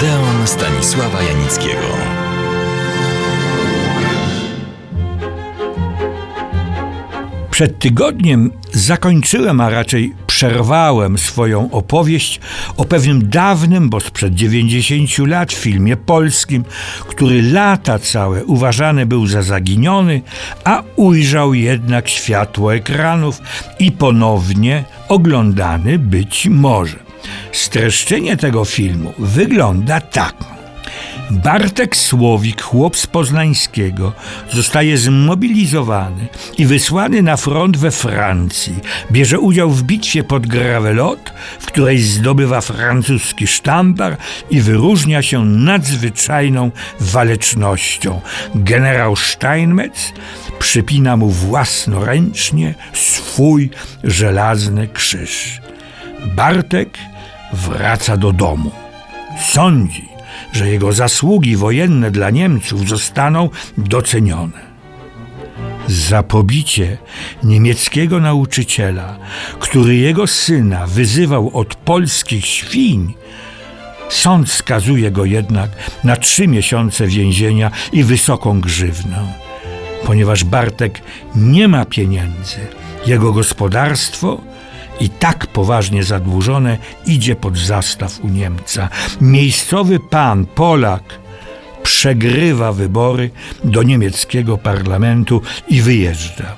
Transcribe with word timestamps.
Odeon 0.00 0.46
Stanisława 0.46 1.22
Janickiego. 1.22 1.86
Przed 7.50 7.78
tygodniem 7.78 8.50
zakończyłem, 8.72 9.60
a 9.60 9.70
raczej 9.70 10.14
przerwałem 10.26 11.18
swoją 11.18 11.70
opowieść 11.70 12.40
o 12.76 12.84
pewnym 12.84 13.28
dawnym, 13.28 13.90
bo 13.90 14.00
sprzed 14.00 14.34
90 14.34 15.18
lat, 15.18 15.52
filmie 15.52 15.96
polskim, 15.96 16.64
który 17.08 17.42
lata 17.42 17.98
całe 17.98 18.44
uważany 18.44 19.06
był 19.06 19.26
za 19.26 19.42
zaginiony, 19.42 20.22
a 20.64 20.82
ujrzał 20.96 21.54
jednak 21.54 22.08
światło 22.08 22.74
ekranów 22.74 23.40
i 23.78 23.92
ponownie 23.92 24.84
oglądany 25.08 25.98
być 25.98 26.46
może. 26.46 27.09
Streszczenie 27.52 28.36
tego 28.36 28.64
filmu 28.64 29.12
wygląda 29.18 30.00
tak. 30.00 30.34
Bartek 31.30 31.96
Słowik, 31.96 32.62
chłop 32.62 32.96
z 32.96 33.06
Poznańskiego, 33.06 34.12
zostaje 34.52 34.98
zmobilizowany 34.98 36.28
i 36.58 36.66
wysłany 36.66 37.22
na 37.22 37.36
front 37.36 37.76
we 37.76 37.90
Francji. 37.90 38.74
Bierze 39.12 39.40
udział 39.40 39.70
w 39.70 39.82
bitwie 39.82 40.24
pod 40.24 40.46
Gravelot, 40.46 41.32
w 41.60 41.66
której 41.66 41.98
zdobywa 41.98 42.60
francuski 42.60 43.46
sztandar 43.46 44.16
i 44.50 44.60
wyróżnia 44.60 45.22
się 45.22 45.44
nadzwyczajną 45.44 46.70
walecznością. 47.00 48.20
Generał 48.54 49.16
Steinmetz 49.16 50.12
przypina 50.58 51.16
mu 51.16 51.28
własnoręcznie 51.30 52.74
swój 52.92 53.70
żelazny 54.04 54.88
krzyż. 54.88 55.60
Bartek 56.26 56.98
wraca 57.52 58.16
do 58.16 58.32
domu. 58.32 58.70
Sądzi, 59.40 60.08
że 60.52 60.68
jego 60.68 60.92
zasługi 60.92 61.56
wojenne 61.56 62.10
dla 62.10 62.30
Niemców 62.30 62.88
zostaną 62.88 63.48
docenione. 63.78 64.70
Za 65.86 66.22
pobicie 66.22 66.98
niemieckiego 67.42 68.20
nauczyciela, 68.20 69.18
który 69.60 69.96
jego 69.96 70.26
syna 70.26 70.86
wyzywał 70.86 71.50
od 71.58 71.74
polskich 71.74 72.46
świń, 72.46 73.14
sąd 74.08 74.50
skazuje 74.50 75.10
go 75.10 75.24
jednak 75.24 75.70
na 76.04 76.16
trzy 76.16 76.48
miesiące 76.48 77.06
więzienia 77.06 77.70
i 77.92 78.04
wysoką 78.04 78.60
grzywnę. 78.60 79.32
Ponieważ 80.06 80.44
Bartek 80.44 81.02
nie 81.36 81.68
ma 81.68 81.84
pieniędzy, 81.84 82.58
jego 83.06 83.32
gospodarstwo 83.32 84.40
i 85.00 85.08
tak 85.08 85.46
poważnie 85.46 86.04
zadłużone 86.04 86.78
idzie 87.06 87.36
pod 87.36 87.58
zastaw 87.58 88.20
u 88.24 88.28
Niemca. 88.28 88.88
Miejscowy 89.20 90.00
pan, 90.00 90.46
Polak, 90.46 91.02
przegrywa 91.82 92.72
wybory 92.72 93.30
do 93.64 93.82
niemieckiego 93.82 94.58
parlamentu 94.58 95.42
i 95.68 95.82
wyjeżdża. 95.82 96.56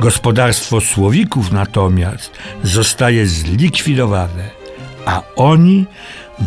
Gospodarstwo 0.00 0.80
Słowików 0.80 1.52
natomiast 1.52 2.30
zostaje 2.62 3.26
zlikwidowane, 3.26 4.50
a 5.06 5.22
oni 5.36 5.86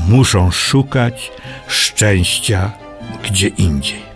muszą 0.08 0.52
szukać 0.52 1.31
szczęścia 1.67 2.72
gdzie 3.23 3.47
indziej. 3.47 4.06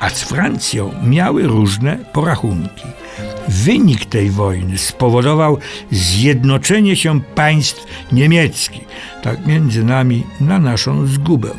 a 0.00 0.10
z 0.10 0.22
Francją 0.22 0.94
miały 1.06 1.42
różne 1.42 1.98
porachunki. 2.12 2.84
Wynik 3.48 4.04
tej 4.04 4.30
wojny 4.30 4.78
spowodował 4.78 5.58
zjednoczenie 5.90 6.96
się 6.96 7.20
państw 7.20 7.84
niemieckich, 8.12 8.84
tak 9.22 9.46
między 9.46 9.84
nami 9.84 10.26
na 10.40 10.58
naszą 10.58 11.06
zgubę, 11.06 11.50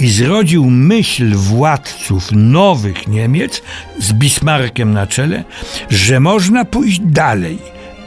i 0.00 0.08
zrodził 0.08 0.70
myśl 0.70 1.34
władców 1.34 2.28
nowych 2.32 3.08
Niemiec 3.08 3.62
z 3.98 4.12
Bismarckiem 4.12 4.92
na 4.92 5.06
czele, 5.06 5.44
że 5.90 6.20
można 6.20 6.64
pójść 6.64 7.00
dalej 7.00 7.58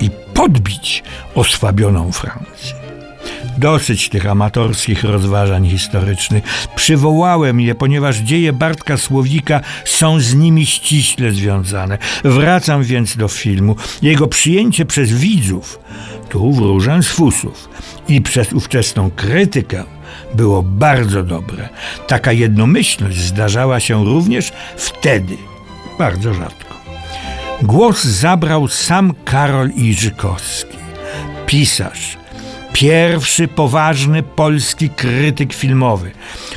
i 0.02 0.10
podbić 0.34 1.04
osłabioną 1.36 2.12
Francję. 2.12 2.87
Dosyć 3.58 4.10
tych 4.10 4.26
amatorskich 4.26 5.04
rozważań 5.04 5.70
historycznych. 5.70 6.44
Przywołałem 6.76 7.62
je, 7.62 7.76
ponieważ 7.76 8.18
dzieje 8.18 8.54
Bartka 8.54 8.98
Słowika 8.98 9.62
są 9.86 10.20
z 10.20 10.36
nimi 10.36 10.66
ściśle 10.66 11.32
związane. 11.32 11.98
Wracam 12.24 12.84
więc 12.84 13.18
do 13.18 13.28
filmu. 13.28 13.76
Jego 14.02 14.28
przyjęcie 14.28 14.86
przez 14.86 15.12
widzów, 15.12 15.80
tu 16.30 16.52
wróżę 16.52 17.04
z 17.04 17.08
fusów, 17.08 17.70
i 18.08 18.22
przez 18.22 18.54
ówczesną 18.54 19.12
krytykę 19.12 19.84
było 20.36 20.64
bardzo 20.64 21.24
dobre. 21.24 21.70
Taka 22.08 22.32
jednomyślność 22.32 23.18
zdarzała 23.18 23.80
się 23.80 24.06
również 24.06 24.52
wtedy, 24.78 25.38
bardzo 26.00 26.34
rzadko. 26.34 26.78
Głos 27.62 28.04
zabrał 28.04 28.68
sam 28.68 29.14
Karol 29.26 29.70
Iżykowski, 29.70 30.78
pisarz, 31.46 32.18
Pierwszy 32.80 33.48
poważny 33.48 34.24
polski 34.24 34.90
krytyk 34.90 35.54
filmowy, 35.54 36.12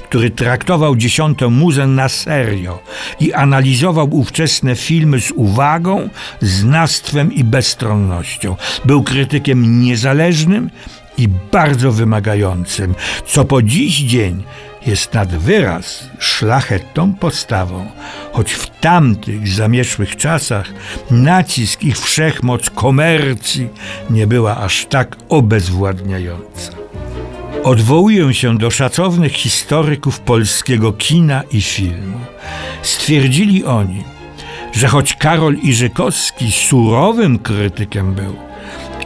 który 0.08 0.30
traktował 0.30 0.96
dziesiątą 0.96 1.50
muzę 1.50 1.86
na 1.86 2.08
serio 2.08 2.82
i 3.20 3.32
analizował 3.32 4.08
ówczesne 4.14 4.76
filmy 4.76 5.20
z 5.20 5.30
uwagą, 5.30 6.08
znawstwem 6.40 7.32
i 7.32 7.44
bezstronnością. 7.44 8.56
Był 8.84 9.02
krytykiem 9.02 9.80
niezależnym 9.80 10.70
i 11.20 11.28
bardzo 11.28 11.92
wymagającym, 11.92 12.94
co 13.26 13.44
po 13.44 13.62
dziś 13.62 13.98
dzień 13.98 14.42
jest 14.86 15.14
nad 15.14 15.36
wyraz 15.36 16.10
szlachetną 16.18 17.14
postawą, 17.14 17.86
choć 18.32 18.52
w 18.52 18.80
tamtych 18.80 19.48
zamieszłych 19.48 20.16
czasach 20.16 20.66
nacisk 21.10 21.82
ich 21.82 21.98
wszechmoc 21.98 22.70
komercji 22.70 23.68
nie 24.10 24.26
była 24.26 24.56
aż 24.56 24.86
tak 24.86 25.16
obezwładniająca. 25.28 26.72
Odwołuję 27.64 28.34
się 28.34 28.58
do 28.58 28.70
szacownych 28.70 29.32
historyków 29.32 30.20
polskiego 30.20 30.92
kina 30.92 31.42
i 31.52 31.62
filmu. 31.62 32.20
Stwierdzili 32.82 33.64
oni, 33.64 34.04
że 34.72 34.88
choć 34.88 35.14
Karol 35.14 35.56
Iżykowski 35.56 36.52
surowym 36.52 37.38
krytykiem 37.38 38.14
był, 38.14 38.49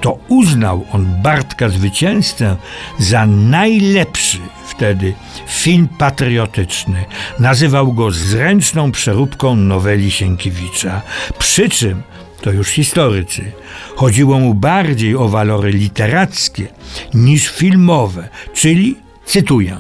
to 0.05 0.19
uznał 0.29 0.87
on 0.93 1.23
Bartka 1.23 1.69
Zwycięzcę 1.69 2.57
za 2.99 3.27
najlepszy 3.27 4.39
wtedy 4.67 5.15
film 5.49 5.89
patriotyczny. 5.99 7.05
Nazywał 7.39 7.93
go 7.93 8.11
zręczną 8.11 8.93
przeróbką 8.93 9.57
noweli 9.57 10.11
Sienkiewicza. 10.11 11.03
Przy 11.39 11.69
czym, 11.69 12.03
to 12.41 12.53
już 12.53 12.69
historycy, 12.69 13.53
chodziło 13.97 14.39
mu 14.39 14.55
bardziej 14.55 15.17
o 15.17 15.29
walory 15.29 15.71
literackie 15.71 16.67
niż 17.15 17.49
filmowe, 17.49 18.29
czyli, 18.55 18.97
cytuję, 19.27 19.77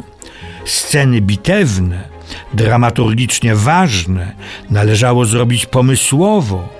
sceny 0.65 1.21
bitewne, 1.21 2.09
dramaturgicznie 2.55 3.56
ważne 3.56 4.32
należało 4.71 5.25
zrobić 5.25 5.67
pomysłowo, 5.67 6.74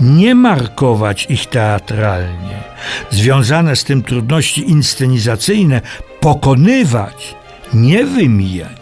nie 0.00 0.34
markować 0.34 1.26
ich 1.30 1.46
teatralnie. 1.46 2.62
Związane 3.10 3.76
z 3.76 3.84
tym 3.84 4.02
trudności 4.02 4.70
inscenizacyjne 4.70 5.80
pokonywać, 6.20 7.34
nie 7.74 8.04
wymijać. 8.04 8.80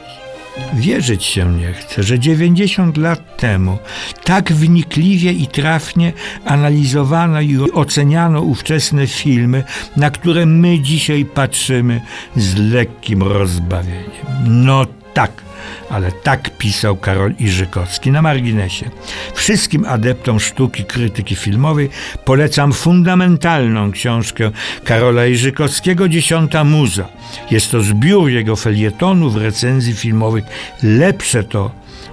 Wierzyć 0.74 1.24
się 1.24 1.52
nie 1.52 1.72
chce, 1.72 2.02
że 2.02 2.18
90 2.18 2.96
lat 2.96 3.36
temu 3.36 3.78
tak 4.24 4.52
wnikliwie 4.52 5.32
i 5.32 5.46
trafnie 5.46 6.12
analizowano 6.44 7.40
i 7.40 7.58
oceniano 7.72 8.40
ówczesne 8.40 9.06
filmy, 9.06 9.64
na 9.96 10.10
które 10.10 10.46
my 10.46 10.80
dzisiaj 10.80 11.24
patrzymy 11.24 12.00
z 12.36 12.56
lekkim 12.56 13.22
rozbawieniem. 13.22 14.26
No 14.44 14.86
tak, 15.14 15.42
ale 15.90 16.12
tak 16.12 16.58
pisał 16.58 16.96
Karol 16.96 17.34
Iżykowski 17.38 18.10
na 18.10 18.22
marginesie. 18.22 18.90
Wszystkim 19.34 19.84
adeptom 19.88 20.40
sztuki 20.40 20.84
krytyki 20.84 21.36
filmowej 21.36 21.90
polecam 22.24 22.72
fundamentalną 22.72 23.92
książkę 23.92 24.50
Karola 24.84 25.26
Iżykowskiego 25.26 26.08
Dziesiąta 26.08 26.64
Muza. 26.64 27.08
Jest 27.50 27.70
to 27.70 27.82
zbiór 27.82 28.30
jego 28.30 28.56
felietonów, 28.56 29.36
recenzji 29.36 29.94
filmowych. 29.94 30.44
Lepsze 30.82 31.44
to 31.44 31.70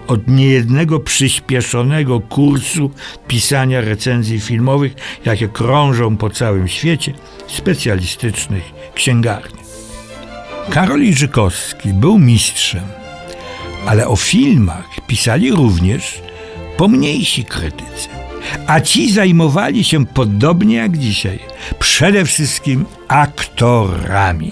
od 0.07 0.27
niejednego 0.27 0.99
przyspieszonego 0.99 2.19
kursu 2.19 2.91
pisania 3.27 3.81
recenzji 3.81 4.39
filmowych, 4.39 4.93
jakie 5.25 5.47
krążą 5.47 6.17
po 6.17 6.29
całym 6.29 6.67
świecie 6.67 7.13
specjalistycznych 7.47 8.63
księgarni. 8.95 9.59
Karol 10.69 11.01
Iżykowski 11.01 11.93
był 11.93 12.19
mistrzem 12.19 12.83
ale 13.85 14.07
o 14.07 14.15
filmach 14.15 14.89
pisali 15.07 15.51
również 15.51 16.21
pomniejsi 16.77 17.45
krytycy. 17.45 18.09
A 18.67 18.81
ci 18.81 19.11
zajmowali 19.11 19.83
się 19.83 20.05
podobnie 20.05 20.75
jak 20.75 20.97
dzisiaj, 20.97 21.39
przede 21.79 22.25
wszystkim 22.25 22.85
aktorami. 23.07 24.51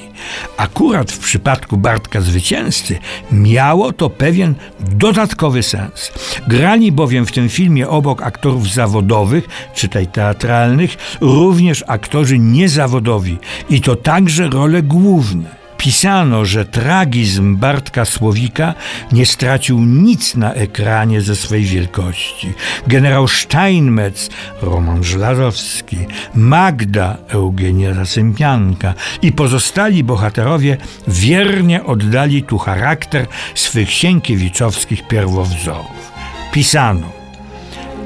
Akurat 0.58 1.12
w 1.12 1.20
przypadku 1.20 1.78
Bartka 1.78 2.22
Zwycięzcy 2.22 3.00
miało 3.32 3.94
to 3.94 4.10
pewien 4.10 4.56
dodatkowy 4.80 5.64
sens. 5.64 6.12
Grali 6.48 6.92
bowiem 6.92 7.26
w 7.26 7.32
tym 7.32 7.50
filmie 7.50 7.90
obok 7.90 8.22
aktorów 8.22 8.74
zawodowych, 8.74 9.48
czytaj 9.76 10.08
teatralnych, 10.08 11.18
również 11.22 11.84
aktorzy 11.88 12.40
niezawodowi 12.40 13.38
i 13.70 13.82
to 13.82 13.96
także 13.96 14.50
role 14.50 14.82
główne 14.82 15.63
pisano, 15.84 16.46
że 16.46 16.66
tragizm 16.66 17.58
Bartka 17.58 18.06
Słowika 18.06 18.74
nie 19.12 19.26
stracił 19.26 19.80
nic 19.80 20.36
na 20.36 20.54
ekranie 20.54 21.22
ze 21.22 21.36
swej 21.36 21.64
wielkości. 21.64 22.54
Generał 22.88 23.28
Steinmetz, 23.28 24.30
Roman 24.62 25.04
Żlarowski, 25.04 25.98
Magda, 26.36 27.18
Eugenia 27.28 27.94
Zasępianka 27.94 28.94
i 29.22 29.32
pozostali 29.32 30.04
bohaterowie 30.04 30.78
wiernie 31.08 31.84
oddali 31.84 32.44
tu 32.44 32.58
charakter 32.58 33.28
swych 33.56 33.92
sienkiewiczowskich 33.92 35.08
pierwowzorów. 35.08 36.12
Pisano, 36.52 37.10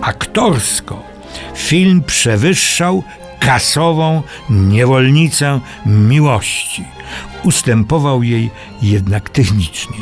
aktorsko 0.02 1.07
film 1.56 2.04
przewyższał 2.04 3.04
kasową 3.40 4.24
niewolnicę 4.50 5.60
miłości. 5.86 6.84
Ustępował 7.44 8.24
jej 8.24 8.50
jednak 8.82 9.30
technicznie. 9.30 9.98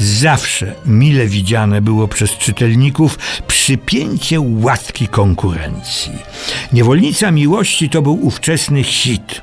Zawsze 0.00 0.74
mile 0.86 1.26
widziane 1.26 1.82
było 1.82 2.08
przez 2.08 2.30
czytelników 2.30 3.18
przypięcie 3.46 4.40
łatki 4.40 5.08
konkurencji. 5.08 6.12
Niewolnica 6.72 7.30
miłości 7.30 7.90
to 7.90 8.02
był 8.02 8.26
ówczesny 8.26 8.82
hit. 8.82 9.42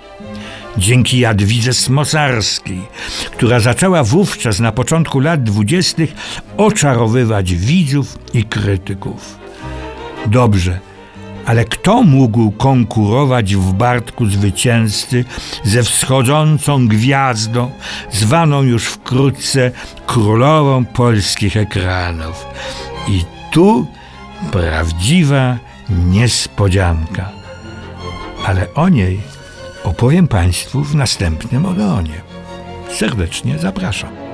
Dzięki 0.77 1.19
Jadwidze 1.19 1.73
Smosarskiej, 1.73 2.81
która 3.31 3.59
zaczęła 3.59 4.03
wówczas 4.03 4.59
na 4.59 4.71
początku 4.71 5.19
lat 5.19 5.43
dwudziestych 5.43 6.15
oczarowywać 6.57 7.53
widzów 7.53 8.19
i 8.33 8.43
krytyków. 8.43 9.37
Dobrze, 10.27 10.79
ale 11.45 11.65
kto 11.65 12.03
mógł 12.03 12.51
konkurować 12.51 13.55
w 13.55 13.73
Bartku 13.73 14.25
zwycięzcy 14.25 15.25
ze 15.63 15.83
wschodzącą 15.83 16.87
gwiazdą, 16.87 17.71
zwaną 18.11 18.63
już 18.63 18.85
wkrótce 18.85 19.71
królową 20.05 20.85
polskich 20.85 21.57
ekranów? 21.57 22.45
I 23.07 23.23
tu 23.51 23.87
prawdziwa 24.51 25.57
niespodzianka. 25.89 27.29
Ale 28.45 28.73
o 28.73 28.89
niej 28.89 29.21
opowiem 29.83 30.27
Państwu 30.27 30.83
w 30.83 30.95
następnym 30.95 31.65
ogonie. 31.65 32.21
Serdecznie 32.89 33.59
zapraszam. 33.59 34.24